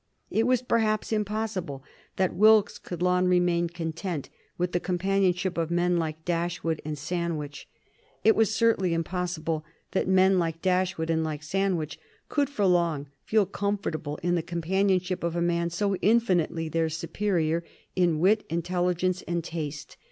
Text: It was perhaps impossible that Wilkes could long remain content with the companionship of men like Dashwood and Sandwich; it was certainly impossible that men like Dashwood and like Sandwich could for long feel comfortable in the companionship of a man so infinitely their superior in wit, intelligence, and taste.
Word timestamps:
It 0.31 0.47
was 0.47 0.63
perhaps 0.63 1.11
impossible 1.11 1.83
that 2.15 2.33
Wilkes 2.35 2.79
could 2.79 3.03
long 3.03 3.27
remain 3.27 3.67
content 3.67 4.31
with 4.57 4.71
the 4.71 4.79
companionship 4.79 5.59
of 5.59 5.69
men 5.69 5.97
like 5.97 6.25
Dashwood 6.25 6.81
and 6.83 6.97
Sandwich; 6.97 7.67
it 8.23 8.35
was 8.35 8.51
certainly 8.51 8.95
impossible 8.95 9.63
that 9.91 10.07
men 10.07 10.39
like 10.39 10.59
Dashwood 10.59 11.11
and 11.11 11.23
like 11.23 11.43
Sandwich 11.43 11.99
could 12.29 12.49
for 12.49 12.65
long 12.65 13.09
feel 13.25 13.45
comfortable 13.45 14.15
in 14.23 14.33
the 14.33 14.41
companionship 14.41 15.23
of 15.23 15.35
a 15.35 15.39
man 15.39 15.69
so 15.69 15.95
infinitely 15.97 16.67
their 16.67 16.89
superior 16.89 17.63
in 17.95 18.17
wit, 18.19 18.43
intelligence, 18.49 19.21
and 19.27 19.43
taste. 19.43 19.97